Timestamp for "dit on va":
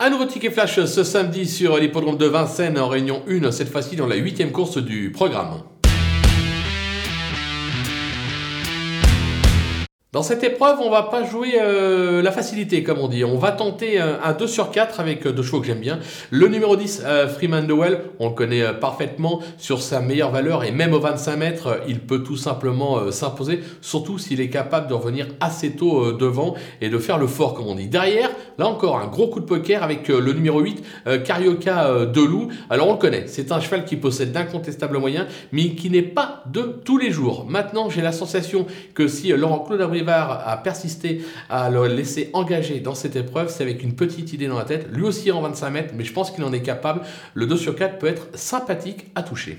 13.08-13.52